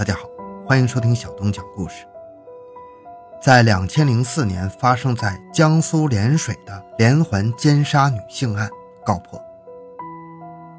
[0.00, 0.22] 大家好，
[0.66, 2.06] 欢迎收听小东讲故事。
[3.38, 8.66] 在两千零四年发生在江苏涟水的连环奸杀女性案
[9.04, 9.38] 告破，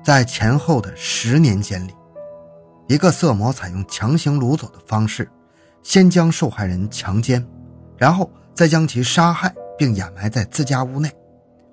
[0.04, 1.96] 在前后的十年间里，
[2.88, 5.30] 一个色魔采用强行掳走的方式，
[5.84, 7.48] 先将受害人强奸，
[7.98, 11.12] 然后再将其杀害并掩埋在自家屋内，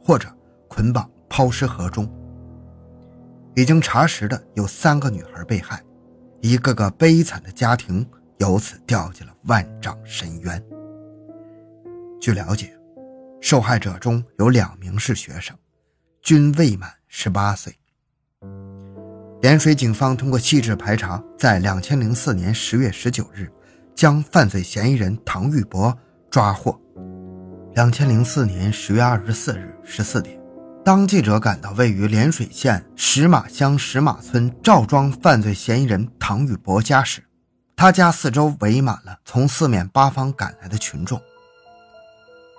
[0.05, 0.29] 或者
[0.69, 2.07] 捆绑抛尸河中。
[3.55, 5.83] 已经查实的有三个女孩被害，
[6.41, 8.07] 一个个悲惨的家庭
[8.39, 10.63] 由此掉进了万丈深渊。
[12.21, 12.73] 据了解，
[13.41, 15.57] 受害者中有两名是学生，
[16.23, 17.75] 均未满十八岁。
[19.41, 23.51] 涟水警方通过细致排查，在两千零四年十月十九日，
[23.95, 25.97] 将犯罪嫌疑人唐玉博
[26.31, 26.81] 抓获。
[27.75, 30.38] 两千零四年十月二十四日十四点，
[30.89, 37.23] 当记者赶到位于涟水县石马乡石马村赵庄犯罪嫌疑人唐玉博家时，
[37.77, 41.21] 他家四周围满了从四面八方赶来的群众。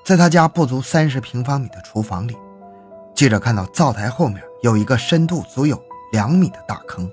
[0.05, 2.37] 在他家不足三十平方米的厨房里，
[3.15, 7.09] 记者看到灶台后面有一个深度足有两米的大坑。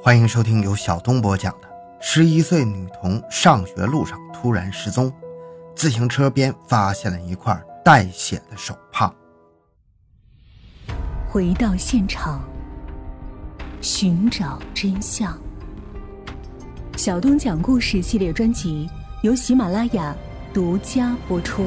[0.00, 1.66] 欢迎收听由小东播讲的
[2.00, 5.12] 《十一岁女童上学路上突然失踪，
[5.74, 9.08] 自行车边发现了一块带血的手帕》。
[11.32, 12.46] 回到现场，
[13.80, 15.40] 寻找真相。
[16.98, 18.86] 小东讲故事系列专辑
[19.22, 20.14] 由喜马拉雅。
[20.52, 21.66] 独家播出。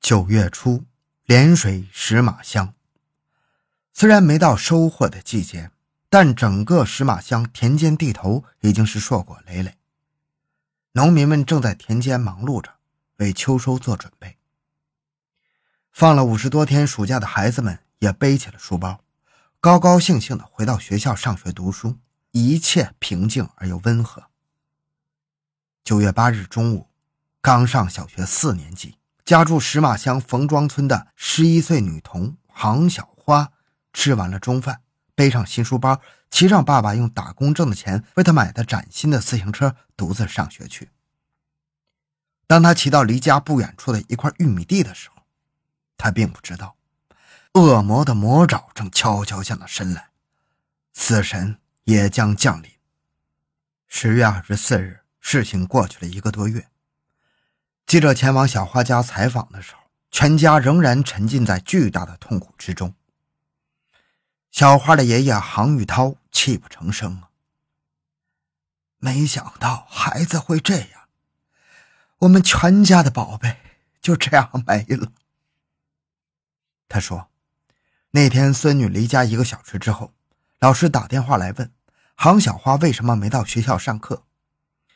[0.00, 0.82] 九月初，
[1.26, 2.72] 涟水石马乡，
[3.92, 5.70] 虽然没到收获的季节，
[6.08, 9.74] 但整个石马乡田间地头已经是硕果累累。
[10.92, 12.70] 农民们正在田间忙碌着，
[13.18, 14.35] 为秋收做准备。
[15.96, 19.00] 放了五十多天暑假的孩子们也背起了书包，
[19.60, 21.96] 高高兴兴的回到学校上学读书，
[22.32, 24.24] 一切平静而又温和。
[25.82, 26.90] 九月八日中午，
[27.40, 33.52] 刚上小学四年级、家住石马乡冯庄村的十一岁女童杭小花，
[33.94, 34.82] 吃完了中饭，
[35.14, 40.90] 背上新书包，骑上爸爸用打工挣的钱为她买的崭新的自行车，独自上学去。
[42.46, 45.15] 当他骑到离家不远处的一块玉米地的时候，
[45.96, 46.76] 他并不知道，
[47.54, 50.10] 恶魔的魔爪正悄悄向他伸来，
[50.92, 52.70] 死神也将降临。
[53.88, 55.00] 十月二十四日。
[55.28, 56.68] 事情过去了一个多月，
[57.84, 62.94] 记者前往小花家采访的时候，全家仍然沉浸在巨大的痛苦之中。
[64.52, 67.30] 小花的爷爷杭玉涛泣不成声啊！
[68.98, 71.08] 没想到孩子会这样，
[72.18, 73.58] 我们全家的宝贝
[74.00, 75.10] 就这样没了。
[76.88, 77.28] 他说，
[78.10, 80.12] 那天孙女离家一个小时之后，
[80.60, 81.72] 老师打电话来问
[82.14, 84.24] 杭小花为什么没到学校上课。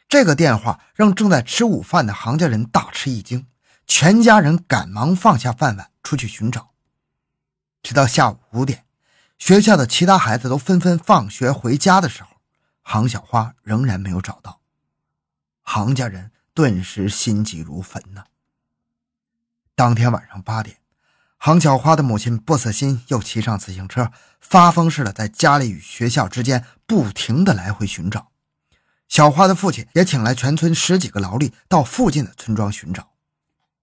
[0.08, 3.46] 这个电话让正在吃午饭的杭家人大吃一惊，
[3.86, 6.72] 全家人赶忙放下饭碗出去寻找。
[7.82, 8.84] 直到下午五点，
[9.38, 12.36] 学校的其他孩子都纷纷放学回家的时候，
[12.82, 14.60] 杭小花仍然没有找到。
[15.62, 18.24] 杭家人顿时心急如焚呐。
[19.76, 20.79] 当天晚上八点，
[21.42, 24.12] 杭小花的母亲不死心，又骑上自行车，
[24.42, 28.30] 发疯似的在家里与学校之间不停的来回寻找。
[29.08, 33.12] 小花的父亲也请来全村十几个劳力到附近的村庄寻找，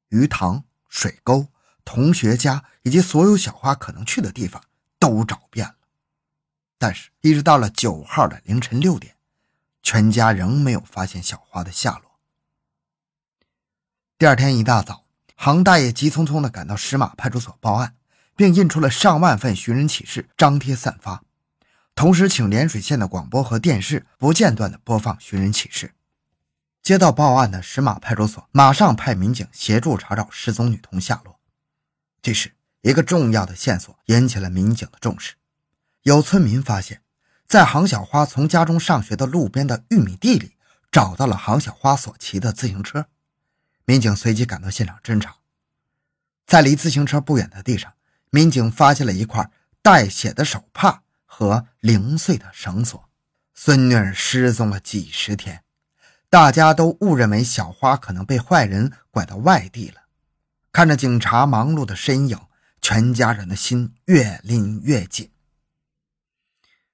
[0.09, 1.47] 鱼塘、水沟、
[1.83, 4.61] 同学家以及所有小花可能去的地方
[4.99, 5.73] 都找遍了，
[6.77, 9.15] 但是，一直到了九号的凌晨六点，
[9.81, 12.19] 全家仍没有发现小花的下落。
[14.19, 15.05] 第二天一大早，
[15.39, 17.95] 杭大爷急匆匆地赶到石马派出所报案，
[18.35, 21.23] 并印出了上万份寻人启事，张贴散发。
[21.93, 25.93] 同时，请涟水县的广播和电视不间断地播放寻人启事。
[26.81, 31.39] 接到报案的石马派出所马上派民警协助查找失踪女童下落。
[32.21, 35.35] 这时，一个重要的线索引起了民警的重视。
[36.01, 37.01] 有村民发现，
[37.45, 40.55] 在杭小花从家中上学的路边的玉米地里，
[40.91, 43.05] 找到了杭小花所骑的自行车。
[43.87, 45.37] 民警随即赶到现场侦查，
[46.45, 47.91] 在离自行车不远的地上，
[48.29, 49.49] 民警发现了一块
[49.81, 51.01] 带血的手帕。
[51.29, 53.07] 和零碎的绳索，
[53.53, 55.63] 孙女儿失踪了几十天，
[56.31, 60.07] 大家都误认为小花可能被坏人拐到外地了。
[60.71, 62.39] 看着警察忙碌的身影，
[62.81, 65.29] 全家人的心越拎越紧。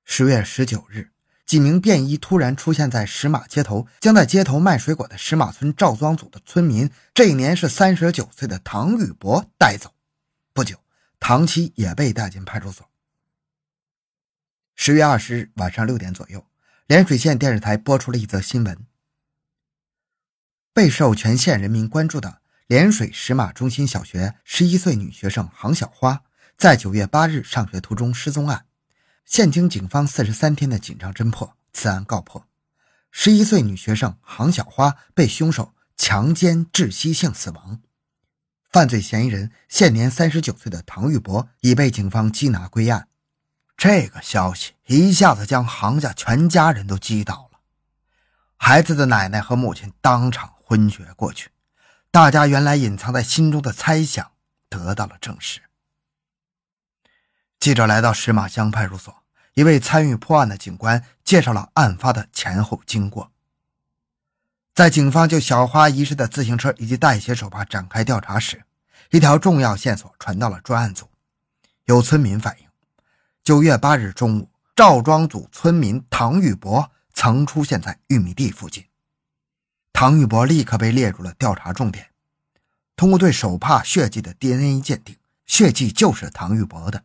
[0.04, 1.13] 十月十九日，
[1.54, 9.94] 几名便衣突然出现在石马街头，将在街头卖水果的石马村赵庄组的村民，这一年是三十九岁的唐玉博带走。
[10.52, 10.78] 不久，
[11.20, 12.90] 唐妻也被带进派出所。
[14.74, 16.44] 十月二十日晚上六点左右，
[16.88, 18.76] 涟水县电视台播出了一则新闻。
[20.74, 26.24] 备受全县人民关注的涟水石马中心小学十一岁女学生杭小花，
[26.58, 28.66] 在九月八日上学途中失踪案，
[29.26, 32.48] 现经警方四十三天的紧张侦破，此案告破。
[33.12, 37.80] 十一岁女学生杭小花被凶手强奸窒息性死亡，
[38.72, 43.08] 犯罪嫌疑人现年三十九岁的唐玉博已被警方缉拿归案。
[43.78, 47.60] 这个消息一下子将杭家全家人都击倒了，
[48.58, 51.50] 孩子的奶奶和母亲当场昏厥过去，
[52.12, 54.32] 大家原来隐藏在心中的猜想
[54.70, 55.62] 得到了证实。
[57.64, 59.24] 记者来到石马乡派出所，
[59.54, 63.32] 一位参与破案的警官介绍了案发的前后经过。
[64.76, 68.66] 在警方就小花遗失的自行车以及带血手帕展开调查时，
[69.12, 71.08] 一条重要线索传到了专案组，
[71.86, 72.68] 有村民反映。
[73.46, 78.84] 九月八日中午，赵庄组村民唐玉博曾出现在玉米地附近。
[79.94, 82.10] 唐玉博立刻被列入了调查重点。
[82.98, 87.02] 通过对手帕血迹的 DNA 鉴定，血迹就是唐玉博的。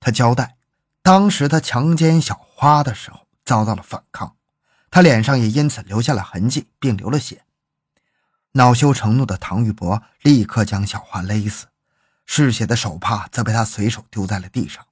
[0.00, 0.56] 他交代，
[1.02, 4.36] 当时他强奸小花的时候遭到了反抗，
[4.90, 7.44] 他脸上也因此留下了痕迹，并流了血。
[8.52, 11.66] 恼羞成怒的唐玉博立刻将小花勒死，
[12.24, 14.86] 嗜血的手帕则被他随手丢在了地上。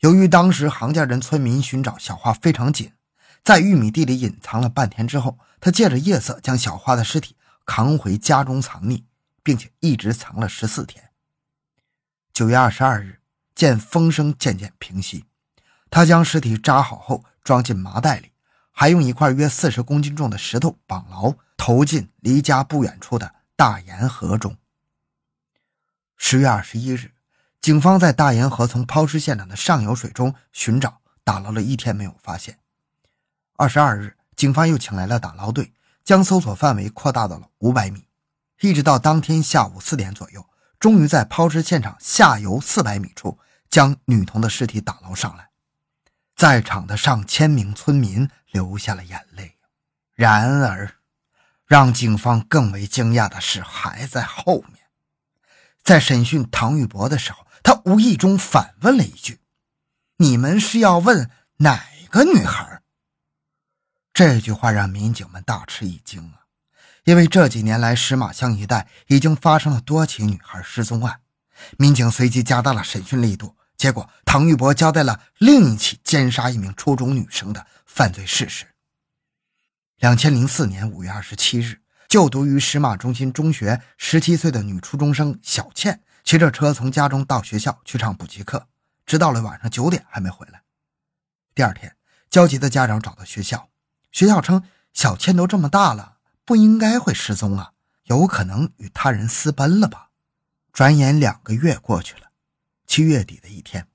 [0.00, 2.92] 由于当时杭家人村民寻找小花非常紧，
[3.42, 9.04] 在玉米地里隐藏了半天之后，他借着夜色将小花的尸体扛回家中藏匿，
[9.42, 11.10] 并且一直藏了十四天。
[12.34, 13.15] 九月二十二日，
[13.56, 15.24] 见风声渐渐平息，
[15.90, 18.30] 他将尸体扎好后装进麻袋里，
[18.70, 24.56] 还用一块约四十公斤重的石头绑牢，投进离家不远处的大盐河中。
[26.16, 27.10] 十月二十一日。
[27.58, 32.60] 警方在大盐河从抛尸现场的上游水中寻找，打捞了一天没有发现。
[33.56, 35.72] 二十二日，警方又请来了打捞队，
[36.04, 38.06] 将搜索范围扩大到了五百米，
[38.60, 40.46] 一直到当天下午四点左右，
[40.78, 43.36] 终于在抛尸现场下游四百米处
[43.70, 45.50] 将女童的尸体打捞上来。
[46.34, 49.56] 在场的上千名村民流下了眼泪。
[50.14, 50.96] 然而，
[51.66, 54.86] 让警方更为惊讶的事还在后面。
[55.82, 57.46] 在审讯唐玉博的时候。
[57.62, 59.40] 他无意中反问了一句
[60.18, 62.80] ：“你们是要问哪个女孩？”
[64.14, 66.46] 这句话让民警们大吃一惊啊！
[67.02, 71.22] 因为这几年来，石马乡一带已经发生了多起女孩失踪案，
[71.78, 73.56] 民警随即加大了审讯力度。
[73.76, 78.66] 结果，唐玉博交代了另一起奸杀一名初中女生的犯罪事实。
[79.98, 86.02] 两千零四年五月二十七日，就读于石马中心中学十七岁的女初中生小倩。
[86.24, 88.66] 骑着车从家中到学校去上补习课，
[89.06, 90.62] 直到了晚上九点还没回来。
[91.54, 91.94] 第二天，
[92.28, 93.68] 焦急的家长找到学校，
[94.10, 97.74] 学校称小倩都这么大了，不应该会失踪啊，
[98.06, 100.05] 有可能与他人私奔了吧。
[100.76, 102.28] 转眼两个月过去了，
[102.86, 103.86] 七月底的一天，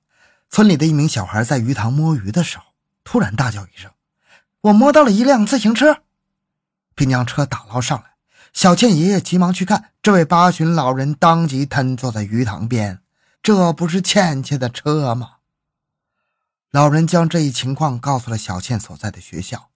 [0.50, 2.64] 村里的一名小孩在鱼塘摸鱼的时候，
[3.04, 3.88] 突然大叫一声
[4.62, 6.02] ：“我摸到了一辆自行车！”
[6.96, 8.14] 并将车打捞上来。
[8.52, 13.00] 小倩爷爷急忙去看，这位八旬老人当即瘫坐在鱼塘边。
[13.40, 15.34] 这不是倩倩的车吗？
[16.72, 19.70] 老人将这一情况告诉了小倩所在的学校。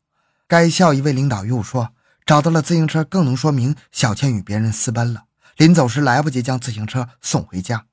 [0.49, 1.92] 该校一位领导又说，
[2.25, 5.26] 找到了自行车，更能说明小倩与别人私奔了。
[5.57, 7.87] 临走时来不及将自行车送回家。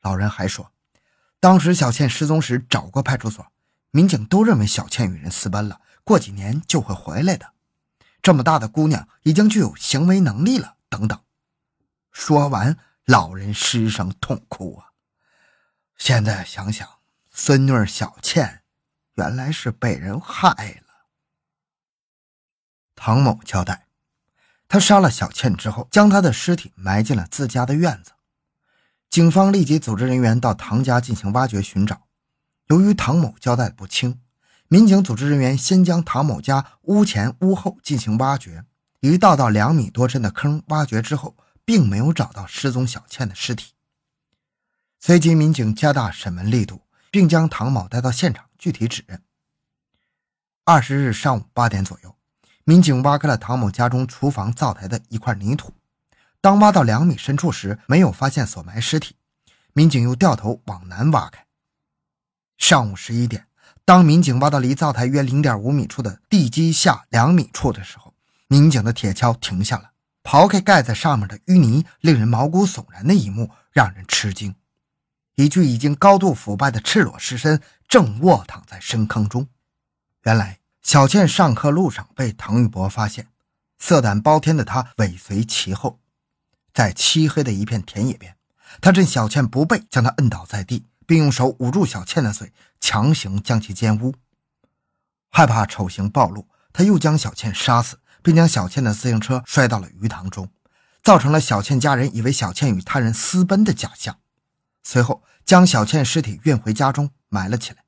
[0.00, 0.72] 老人还说，
[1.38, 3.46] 当时小倩失踪时找过派出所，
[3.90, 7.52] 民警都认为小倩与人私奔了，过几年就会回来的。
[8.22, 11.22] 这么大的姑娘已经具有行为能力了，等等。
[12.10, 14.92] 说完，老人失声痛哭啊！
[15.96, 16.88] 现在想想，
[17.30, 18.62] 孙女小倩
[19.14, 21.08] 原来是被人害了。
[22.94, 23.88] 唐某交代，
[24.72, 28.12] 他杀了小倩之后，将她的尸体埋进了自家的院子。
[29.10, 32.06] 警方立即组织人员到唐家进行挖掘寻找。
[32.68, 34.22] 由于唐某交代不清。
[34.68, 38.64] 民警组织人员先将唐某家屋前屋后进行挖掘，
[39.00, 41.36] 一道道两米多深的坑挖掘之后，
[41.66, 43.74] 并没有找到失踪小倩的尸体。
[44.98, 49.22] 随即，民警加大审问力度，并将唐某带到现场具体指认。
[50.64, 52.16] 二十日上午八点左右，
[52.64, 55.72] 民警挖开了唐某家中厨房灶台的一块泥土，
[56.40, 59.16] 当挖到两米深处时，没有发现所埋尸体，
[59.72, 61.46] 民警又掉头往南挖开。
[62.58, 63.46] 上午十一点。
[63.84, 68.14] 当民警挖到离灶台约零点五米处的地基下两米处的时候，
[68.46, 69.90] 民警的铁锹停下了。
[70.22, 74.54] 刨开盖在上面的淤泥，令人毛骨悚然的一幕让人吃惊。
[75.34, 79.48] 一具已经高度腐败的赤裸尸身正卧躺在深坑中。
[80.22, 83.28] 原来，小倩上课路上被唐玉博发现，
[83.78, 86.00] 色胆包天的他尾随其后，
[86.74, 88.36] 在漆黑的一片田野边，
[88.80, 94.14] 他趁小倩不备，将她摁倒在地，并用手捂住小倩的嘴，强行将其奸污。
[95.30, 100.50] 害怕丑行暴露，他又将小倩杀死，并将小倩的自行车摔到了鱼塘中，
[101.02, 104.18] 造成了小倩家人以为小倩与他人私奔的假象。
[104.82, 107.81] 随后，将小倩尸体运回家中埋了起来。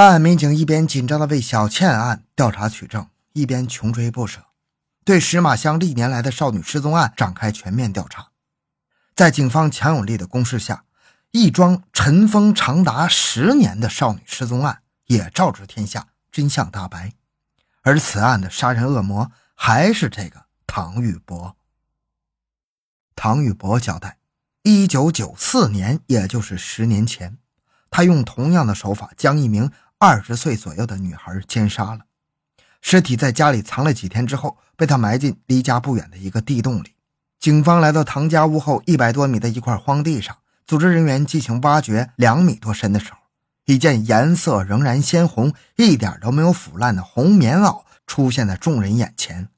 [0.00, 4.46] 办案民警一边紧张地为小倩案调查取证，一边穷追不舍，
[5.04, 8.28] 对石马乡历年来的少女失踪案展开全面调查。
[9.14, 10.84] 在警方强有力的攻势下，
[11.32, 17.12] 一桩尘封长达十年的少女失踪案也昭知天下，真相大白。
[17.82, 21.54] 而此案的杀人恶魔还是这个唐玉博。
[23.14, 24.16] 唐玉博交代，
[24.62, 27.36] 一九九四年，也就是十年前。
[27.90, 29.70] 他用同样的手法将一名
[30.02, 32.06] 二十岁左右的女孩奸杀了，
[32.80, 36.94] 尸体在家里藏了几天之后，被他埋进离家不远的一个地洞里。
[37.38, 42.10] 警方来到唐家屋后一百多米的一块荒地上，组织人员进行挖掘。
[42.16, 43.18] 两米多深的时候，
[43.66, 49.50] 一件颜色仍然鲜红、一点都没有腐烂的红棉袄出现在众人眼前，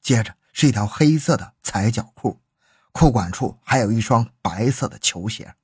[0.00, 2.38] 接着是一条黑色的踩脚裤，
[2.92, 5.56] 裤管处还有一双白色的球鞋。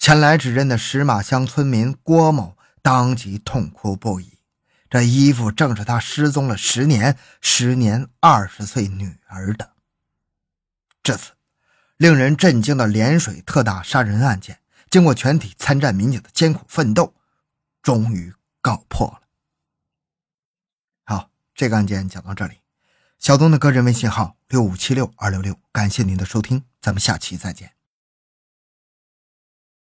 [0.00, 4.38] 前来指认的石马乡村民郭某当即痛哭不已。
[4.88, 9.72] 这衣服正是他失踪了十年、十年二十岁女儿的。
[11.02, 11.32] 这次
[11.96, 14.60] 令人震惊的涟水特大杀人案件，
[14.90, 17.14] 经过全体参战民警的艰苦奋斗，
[17.82, 19.20] 终于告破了。
[21.04, 22.56] 好，这个案件讲到这里。
[23.18, 27.79] 小东的个人微信号六五七六二六六，感谢您的收听，咱们下期再见。